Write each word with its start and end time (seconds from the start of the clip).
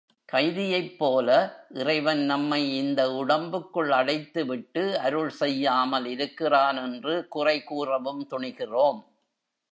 கைதியைப்போல, 0.29 1.29
இறைவன் 1.69 2.21
நம்மை 2.25 2.75
இந்த 2.77 3.01
உடம்புக்குள் 3.11 3.89
அடைத்து 3.89 4.45
விட்டு 4.45 4.99
அருள் 4.99 5.29
செய்யாமல் 5.29 6.05
இருக்கிறான் 6.05 6.77
என்று 6.77 7.27
குறை 7.27 7.63
கூறவும் 7.63 8.27
துணிகிறோம். 8.29 8.99